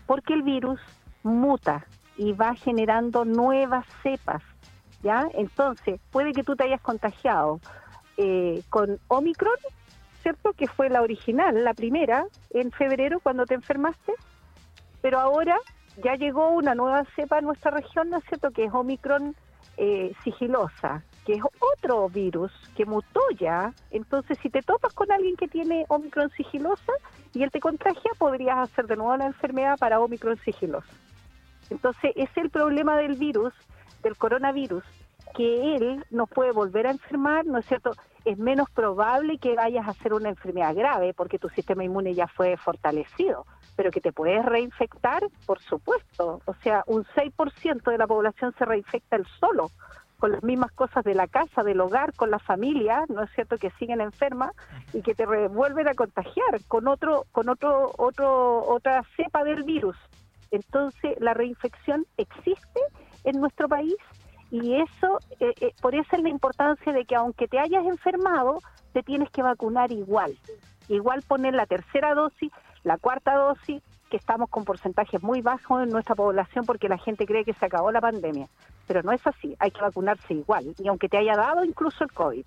Porque 0.08 0.34
el 0.34 0.42
virus 0.42 0.80
muta 1.22 1.86
y 2.18 2.32
va 2.32 2.56
generando 2.56 3.24
nuevas 3.24 3.86
cepas, 4.02 4.42
¿ya? 5.04 5.30
Entonces, 5.36 6.00
puede 6.10 6.32
que 6.32 6.44
tú 6.44 6.56
te 6.56 6.64
hayas 6.64 6.82
contagiado 6.82 7.60
eh, 8.18 8.64
con 8.72 9.00
Omicron, 9.10 9.58
¿cierto? 10.24 10.54
Que 10.54 10.68
fue 10.68 10.90
la 10.90 11.04
original, 11.04 11.64
la 11.64 11.76
primera, 11.76 12.26
en 12.50 12.72
febrero 12.72 13.20
cuando 13.20 13.46
te 13.46 13.54
enfermaste, 13.54 14.14
pero 15.04 15.20
ahora 15.20 15.60
ya 15.98 16.16
llegó 16.16 16.50
una 16.50 16.76
nueva 16.76 17.06
cepa 17.16 17.38
a 17.38 17.42
nuestra 17.42 17.72
región, 17.72 18.10
¿no 18.10 18.18
es 18.18 18.24
cierto? 18.26 18.52
Que 18.52 18.66
es 18.66 18.74
Omicron 18.74 19.36
eh, 19.78 20.14
sigilosa, 20.24 21.04
que 21.26 21.34
es 21.34 21.42
otro 21.60 22.10
virus 22.10 22.52
que 22.76 22.86
mutó 22.86 23.22
ya. 23.40 23.74
Entonces, 23.92 24.38
si 24.42 24.50
te 24.50 24.62
topas 24.62 24.94
con 24.94 25.12
alguien 25.12 25.36
que 25.36 25.48
tiene 25.48 25.86
Omicron 25.90 26.30
sigilosa 26.32 26.94
y 27.34 27.44
él 27.44 27.52
te 27.52 27.60
contagia, 27.60 28.12
podrías 28.18 28.58
hacer 28.58 28.88
de 28.88 28.96
nuevo 28.96 29.16
la 29.18 29.26
enfermedad 29.26 29.78
para 29.78 30.00
Omicron 30.00 30.38
sigilosa. 30.46 30.88
Entonces, 31.70 32.12
es 32.16 32.30
el 32.36 32.50
problema 32.50 32.98
del 32.98 33.16
virus, 33.16 33.54
del 34.04 34.18
coronavirus, 34.18 34.84
que 35.36 35.76
él 35.76 36.06
nos 36.12 36.30
puede 36.30 36.52
volver 36.52 36.88
a 36.88 36.92
enfermar, 36.92 37.46
¿no 37.46 37.58
es 37.58 37.66
cierto? 37.66 37.92
Es 38.26 38.38
menos 38.38 38.70
probable 38.70 39.38
que 39.38 39.56
vayas 39.56 39.86
a 39.88 39.92
hacer 39.92 40.14
una 40.14 40.30
enfermedad 40.30 40.76
grave 40.76 41.14
porque 41.14 41.40
tu 41.40 41.50
sistema 41.50 41.84
inmune 41.84 42.14
ya 42.14 42.28
fue 42.28 42.56
fortalecido, 42.58 43.46
pero 43.76 43.92
que 43.92 44.00
te 44.00 44.14
puedes 44.14 44.46
reinfectar, 44.46 45.24
por 45.46 45.60
supuesto. 45.60 46.42
O 46.46 46.54
sea, 46.64 46.84
un 46.88 47.04
6% 47.04 47.84
de 47.84 47.98
la 47.98 48.08
población 48.08 48.54
se 48.58 48.66
reinfecta 48.66 49.18
el 49.18 49.26
solo, 49.40 49.70
con 50.24 50.32
las 50.32 50.42
mismas 50.42 50.72
cosas 50.72 51.04
de 51.04 51.16
la 51.16 51.28
casa, 51.28 51.64
del 51.64 51.82
hogar, 51.82 52.14
con 52.14 52.32
la 52.32 52.40
familia, 52.40 53.04
¿no 53.10 53.24
es 53.24 53.32
cierto? 53.32 53.58
Que 53.58 53.72
siguen 53.72 54.00
enfermas 54.00 54.52
y 54.94 55.02
que 55.02 55.16
te 55.16 55.26
vuelven 55.26 55.90
a 55.90 55.96
contagiar 55.96 56.62
con 56.70 56.88
otro, 56.88 57.26
con 57.34 57.50
otro, 57.50 57.92
otro, 57.98 58.64
otra 58.66 59.04
cepa 59.18 59.44
del 59.44 59.64
virus. 59.64 59.98
Entonces, 60.50 61.18
la 61.20 61.34
reinfección 61.34 62.06
existe 62.16 62.80
en 63.26 63.42
nuestro 63.42 63.68
país 63.68 63.98
y 64.54 64.76
eso, 64.76 65.18
eh, 65.40 65.52
eh, 65.62 65.74
por 65.82 65.96
eso 65.96 66.08
es 66.12 66.22
la 66.22 66.30
importancia 66.30 66.94
de 66.94 67.06
que 67.06 67.16
aunque 67.16 67.48
te 67.48 67.58
hayas 67.58 67.84
enfermado, 67.86 68.60
te 68.94 69.02
tienes 69.02 69.32
que 69.32 69.42
vacunar 69.42 69.92
igual. 69.92 70.38
Igual 70.90 71.24
poner 71.24 71.56
la 71.56 71.66
tercera 71.66 72.14
dosis, 72.14 72.52
la 72.84 73.00
cuarta 73.00 73.34
dosis, 73.34 73.82
que 74.12 74.18
estamos 74.18 74.52
con 74.52 74.64
porcentajes 74.64 75.24
muy 75.24 75.42
bajos 75.42 75.82
en 75.82 75.90
nuestra 75.90 76.14
población 76.14 76.68
porque 76.68 76.88
la 76.88 77.00
gente 77.00 77.26
cree 77.26 77.44
que 77.44 77.56
se 77.56 77.66
acabó 77.66 77.92
la 77.92 78.00
pandemia. 78.00 78.48
Pero 78.86 79.02
no 79.02 79.12
es 79.12 79.26
así, 79.26 79.56
hay 79.58 79.72
que 79.72 79.82
vacunarse 79.82 80.36
igual, 80.36 80.76
y 80.78 80.88
aunque 80.88 81.10
te 81.10 81.18
haya 81.18 81.36
dado 81.36 81.66
incluso 81.66 82.04
el 82.04 82.12
COVID. 82.12 82.46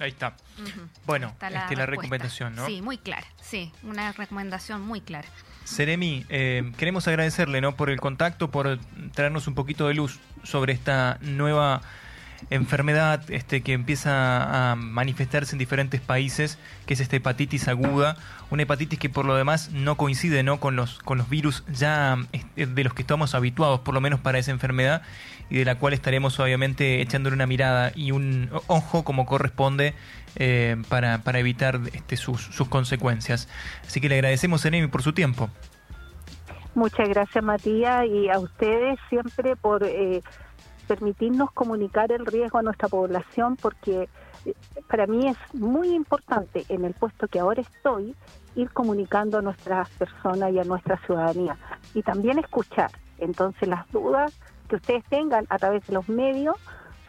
Ahí 0.00 0.10
está. 0.10 0.34
Bueno, 1.06 1.28
Está 1.28 1.46
este, 1.46 1.76
la 1.76 1.86
recomendación, 1.86 2.56
¿no? 2.56 2.66
Sí, 2.66 2.82
muy 2.82 2.98
clara. 2.98 3.26
Sí, 3.40 3.70
una 3.84 4.10
recomendación 4.10 4.80
muy 4.80 5.00
clara. 5.00 5.28
Seremi, 5.64 6.24
eh, 6.28 6.72
queremos 6.76 7.08
agradecerle 7.08 7.60
¿no? 7.60 7.74
por 7.74 7.90
el 7.90 8.00
contacto, 8.00 8.50
por 8.50 8.78
traernos 9.14 9.46
un 9.46 9.54
poquito 9.54 9.88
de 9.88 9.94
luz 9.94 10.20
sobre 10.42 10.72
esta 10.72 11.18
nueva 11.22 11.82
enfermedad 12.50 13.22
este, 13.30 13.62
que 13.62 13.72
empieza 13.72 14.72
a 14.72 14.76
manifestarse 14.76 15.54
en 15.54 15.58
diferentes 15.58 16.00
países, 16.00 16.58
que 16.86 16.94
es 16.94 17.00
esta 17.00 17.16
hepatitis 17.16 17.68
aguda, 17.68 18.16
una 18.50 18.62
hepatitis 18.62 18.98
que 18.98 19.08
por 19.08 19.24
lo 19.24 19.34
demás 19.34 19.70
no 19.72 19.96
coincide 19.96 20.42
¿no? 20.42 20.60
Con, 20.60 20.76
los, 20.76 20.98
con 20.98 21.18
los 21.18 21.28
virus 21.28 21.64
ya 21.68 22.18
este, 22.32 22.66
de 22.66 22.84
los 22.84 22.94
que 22.94 23.02
estamos 23.02 23.34
habituados, 23.34 23.80
por 23.80 23.94
lo 23.94 24.00
menos 24.00 24.20
para 24.20 24.38
esa 24.38 24.50
enfermedad, 24.50 25.02
y 25.50 25.58
de 25.58 25.64
la 25.64 25.76
cual 25.76 25.92
estaremos 25.92 26.38
obviamente 26.40 27.00
echándole 27.00 27.34
una 27.34 27.46
mirada 27.46 27.92
y 27.94 28.12
un 28.12 28.50
ojo 28.66 29.04
como 29.04 29.26
corresponde 29.26 29.94
eh, 30.36 30.76
para, 30.88 31.18
para 31.22 31.38
evitar 31.38 31.80
este, 31.92 32.16
sus, 32.16 32.48
consecuencias. 32.68 33.48
Así 33.86 34.00
que 34.00 34.08
le 34.08 34.16
agradecemos, 34.16 34.62
Seremi, 34.62 34.88
por 34.88 35.02
su 35.02 35.12
tiempo. 35.12 35.50
Muchas 36.74 37.08
gracias, 37.08 37.44
Matías, 37.44 38.06
y 38.06 38.28
a 38.28 38.38
ustedes 38.38 38.98
siempre 39.08 39.54
por 39.54 39.84
eh, 39.84 40.22
permitirnos 40.84 41.50
comunicar 41.52 42.12
el 42.12 42.26
riesgo 42.26 42.58
a 42.58 42.62
nuestra 42.62 42.88
población, 42.88 43.56
porque 43.56 44.08
eh, 44.44 44.54
para 44.88 45.06
mí 45.06 45.28
es 45.28 45.36
muy 45.54 45.94
importante 45.94 46.64
en 46.68 46.84
el 46.84 46.94
puesto 46.94 47.28
que 47.28 47.40
ahora 47.40 47.62
estoy 47.62 48.14
ir 48.54 48.70
comunicando 48.70 49.38
a 49.38 49.42
nuestras 49.42 49.88
personas 49.90 50.52
y 50.52 50.58
a 50.58 50.64
nuestra 50.64 50.98
ciudadanía 51.06 51.56
y 51.94 52.02
también 52.02 52.38
escuchar. 52.38 52.90
Entonces, 53.18 53.68
las 53.68 53.90
dudas 53.90 54.32
que 54.68 54.76
ustedes 54.76 55.04
tengan 55.04 55.46
a 55.50 55.58
través 55.58 55.86
de 55.86 55.94
los 55.94 56.08
medios, 56.08 56.56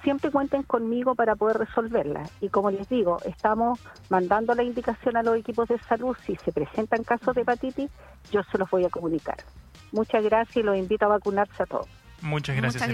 siempre 0.04 0.30
cuenten 0.30 0.64
conmigo 0.64 1.16
para 1.16 1.36
poder 1.36 1.58
resolverlas. 1.58 2.32
Y 2.42 2.50
como 2.50 2.70
les 2.70 2.88
digo, 2.90 3.18
estamos 3.26 3.80
mandando 4.10 4.54
la 4.54 4.64
indicación 4.64 5.18
a 5.18 5.24
los 5.24 5.36
equipos 5.38 5.68
de 5.68 5.80
salud. 5.80 6.16
Si 6.26 6.36
se 6.36 6.52
presentan 6.52 7.04
casos 7.04 7.34
de 7.36 7.42
hepatitis, 7.42 7.90
yo 8.32 8.42
se 8.52 8.58
los 8.58 8.70
voy 8.70 8.86
a 8.86 8.90
comunicar. 8.90 9.38
Muchas 9.92 10.24
gracias 10.24 10.58
y 10.58 10.64
los 10.64 10.78
invito 10.78 11.06
a 11.06 11.10
vacunarse 11.10 11.64
a 11.64 11.66
todos. 11.66 11.88
Muchas 12.22 12.56
gracias. 12.56 12.74
Muchas 12.76 12.82
Seremi. 12.82 12.94